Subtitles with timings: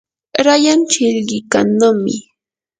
[0.45, 2.15] rayan chilqikannami.